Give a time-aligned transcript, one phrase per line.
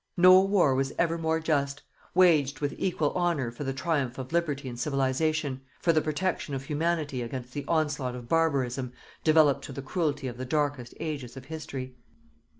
[0.17, 1.83] No war was ever more just,
[2.15, 6.63] waged with equal honour for the triumph of Liberty and Civilization, for the protection of
[6.63, 8.93] Humanity against the onslaught of barbarism
[9.23, 11.97] developed to the cruelty of the darkest ages of History.